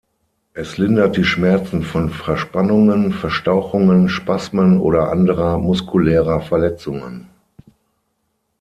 [0.55, 7.27] Es lindert die Schmerzen von Verspannungen, Verstauchungen, Spasmen oder anderer muskulärer Verletzungen.